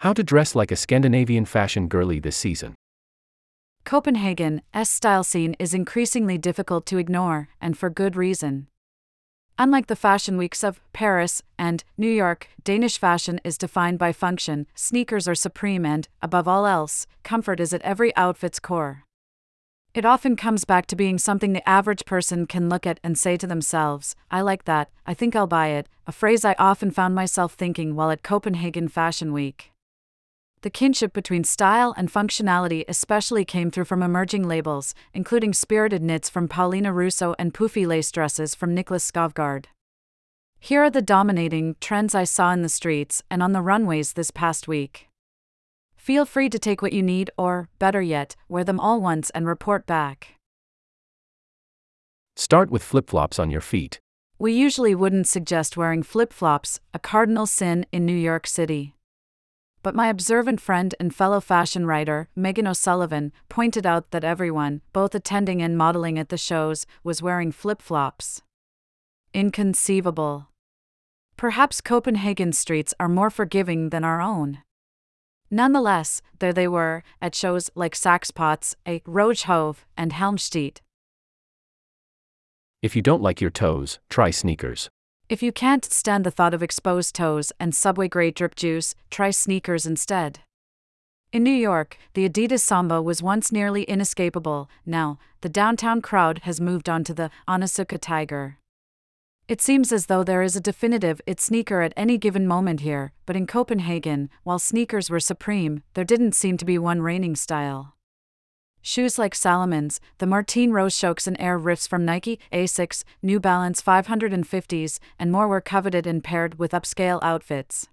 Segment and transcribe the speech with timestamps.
[0.00, 2.74] How to dress like a Scandinavian fashion girly this season.
[3.84, 8.68] Copenhagen's style scene is increasingly difficult to ignore, and for good reason.
[9.58, 14.66] Unlike the fashion weeks of Paris and New York, Danish fashion is defined by function,
[14.74, 19.04] sneakers are supreme, and, above all else, comfort is at every outfit's core.
[19.92, 23.36] It often comes back to being something the average person can look at and say
[23.36, 27.14] to themselves, I like that, I think I'll buy it, a phrase I often found
[27.14, 29.72] myself thinking while at Copenhagen Fashion Week.
[30.62, 36.28] The kinship between style and functionality especially came through from emerging labels, including spirited knits
[36.28, 39.66] from Paolina Russo and poofy lace dresses from Nicklas Skovgaard.
[40.58, 44.30] Here are the dominating trends I saw in the streets and on the runways this
[44.30, 45.08] past week.
[45.96, 49.46] Feel free to take what you need, or, better yet, wear them all once and
[49.46, 50.34] report back.
[52.36, 53.98] Start with flip flops on your feet.
[54.38, 58.94] We usually wouldn't suggest wearing flip flops, a cardinal sin in New York City
[59.82, 65.14] but my observant friend and fellow fashion writer, Megan O'Sullivan, pointed out that everyone, both
[65.14, 68.42] attending and modeling at the shows, was wearing flip flops.
[69.32, 70.48] Inconceivable.
[71.36, 74.58] Perhaps Copenhagen streets are more forgiving than our own.
[75.50, 80.78] Nonetheless, there they were, at shows like Saks Potts, a Rojhove, and Helmstedt.
[82.82, 84.88] If you don't like your toes, try sneakers.
[85.30, 89.30] If you can't stand the thought of exposed toes and subway grade drip juice, try
[89.30, 90.40] sneakers instead.
[91.32, 96.60] In New York, the Adidas Samba was once nearly inescapable, now, the downtown crowd has
[96.60, 98.58] moved on to the Onitsuka Tiger.
[99.46, 103.12] It seems as though there is a definitive it sneaker at any given moment here,
[103.24, 107.94] but in Copenhagen, while sneakers were supreme, there didn't seem to be one reigning style.
[108.82, 113.82] Shoes like Salomon's, the Martine Rose Shox and Air Rifts from Nike, Asics, New Balance
[113.82, 117.88] 550s, and more were coveted and paired with upscale outfits.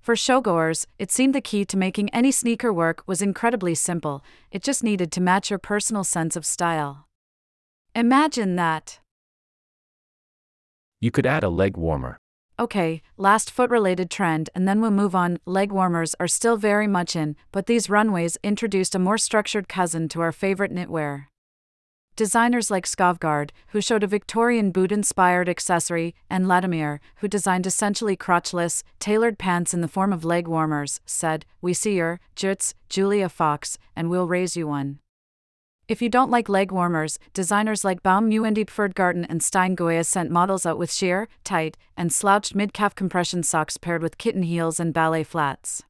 [0.00, 4.62] For showgoers, it seemed the key to making any sneaker work was incredibly simple, it
[4.62, 7.06] just needed to match your personal sense of style.
[7.94, 8.98] Imagine that.
[11.00, 12.18] You could add a leg warmer.
[12.56, 15.40] Okay, last foot related trend, and then we'll move on.
[15.44, 20.08] Leg warmers are still very much in, but these runways introduced a more structured cousin
[20.10, 21.26] to our favorite knitwear.
[22.14, 28.16] Designers like Skovgaard, who showed a Victorian boot inspired accessory, and Latimmier, who designed essentially
[28.16, 33.28] crotchless, tailored pants in the form of leg warmers, said, We see your, Juts, Julia
[33.28, 35.00] Fox, and we'll raise you one.
[35.86, 40.64] If you don't like leg warmers, designers like Baum Pferdgarten and Stine Goya sent models
[40.64, 44.94] out with sheer, tight, and slouched mid calf compression socks paired with kitten heels and
[44.94, 45.82] ballet flats.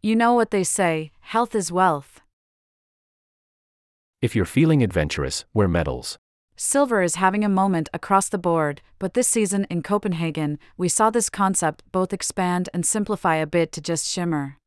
[0.00, 2.22] You know what they say health is wealth.
[4.22, 6.16] If you're feeling adventurous, wear metals.
[6.56, 11.10] Silver is having a moment across the board, but this season in Copenhagen, we saw
[11.10, 14.58] this concept both expand and simplify a bit to just shimmer.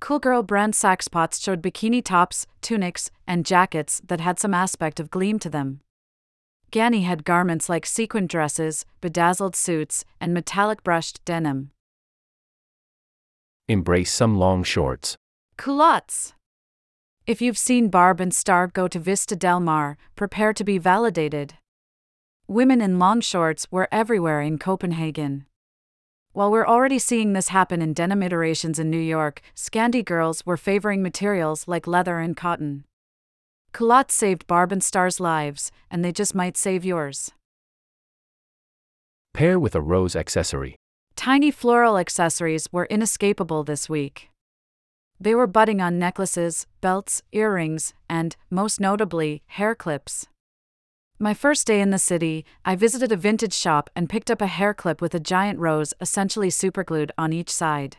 [0.00, 5.10] Coolgirl brand Saks Potts showed bikini tops, tunics, and jackets that had some aspect of
[5.10, 5.80] gleam to them.
[6.70, 11.70] Ganni had garments like sequin dresses, bedazzled suits, and metallic brushed denim.
[13.68, 15.16] Embrace some long shorts.
[15.56, 16.34] Culottes.
[17.26, 21.54] If you've seen Barb and Star go to Vista Del Mar, prepare to be validated.
[22.46, 25.46] Women in long shorts were everywhere in Copenhagen.
[26.36, 30.58] While we're already seeing this happen in denim iterations in New York, Scandi girls were
[30.58, 32.84] favoring materials like leather and cotton.
[33.72, 37.32] Culottes saved Barb and Star's lives, and they just might save yours.
[39.32, 40.76] Pair with a rose accessory.
[41.14, 44.28] Tiny floral accessories were inescapable this week.
[45.18, 50.26] They were budding on necklaces, belts, earrings, and, most notably, hair clips.
[51.18, 54.46] My first day in the city, I visited a vintage shop and picked up a
[54.46, 57.96] hair clip with a giant rose essentially superglued on each side.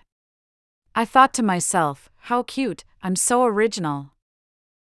[0.93, 4.11] I thought to myself, how cute, I'm so original.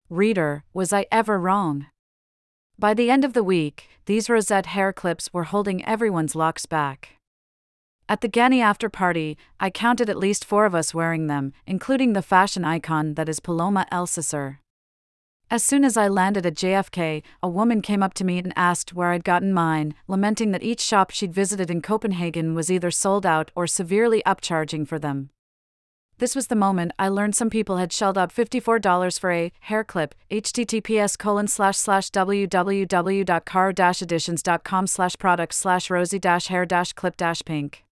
[0.09, 1.85] Reader, was I ever wrong?
[2.79, 7.17] By the end of the week, these rosette hair clips were holding everyone's locks back.
[8.09, 12.13] At the Ganni after party, I counted at least four of us wearing them, including
[12.13, 14.57] the fashion icon that is Paloma Elsesser.
[15.51, 18.93] As soon as I landed at JFK, a woman came up to me and asked
[18.93, 23.25] where I'd gotten mine, lamenting that each shop she'd visited in Copenhagen was either sold
[23.25, 25.29] out or severely upcharging for them.
[26.17, 29.83] This was the moment I learned some people had shelled out $54 for a hair
[29.83, 30.15] clip.
[30.31, 36.65] https colon slash slash www.car editions.com slash product slash rosy hair
[36.95, 37.15] clip
[37.45, 37.83] pink.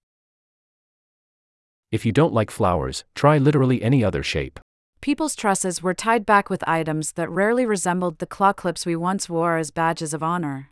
[1.91, 4.59] If you don't like flowers, try literally any other shape.
[5.03, 9.27] People's tresses were tied back with items that rarely resembled the claw clips we once
[9.27, 10.69] wore as badges of honor.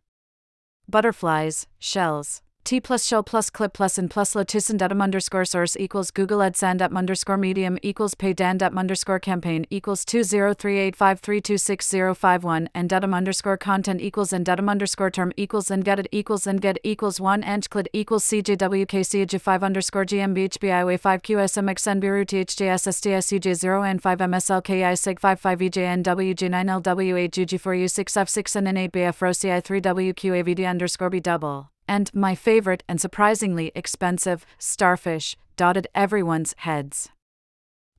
[0.87, 6.39] Butterflies, shells, T plus show plus clip plus and plus lotusandum underscore source equals Google
[6.39, 14.31] AdSend underscore medium equals pay dandum underscore campaign equals 20385326051 and datum underscore content equals
[14.31, 17.89] and datum underscore term equals and get it equals and get equals 1 and clid
[17.93, 28.67] equals CJWKCJ5 underscore GMBHBIWay 5 QSMXNBRU THJSSDSUJ0 and 5 MSLKI SIG 55 EJNWJ9LW8 GG4U6F6 and
[28.67, 35.87] N8BF ROCI 3 WQAVD underscore B double and my favorite and surprisingly expensive, starfish, dotted
[35.93, 37.09] everyone's heads.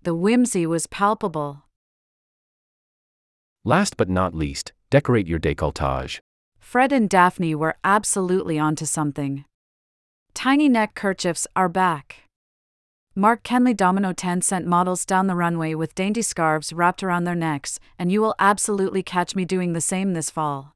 [0.02, 1.64] The whimsy was palpable.
[3.64, 6.18] Last but not least, decorate your décolletage.
[6.58, 9.44] Fred and Daphne were absolutely onto something.
[10.34, 12.22] Tiny neck kerchiefs are back.
[13.14, 17.34] Mark Kenly Domino Tan sent models down the runway with dainty scarves wrapped around their
[17.34, 20.72] necks, and you will absolutely catch me doing the same this fall.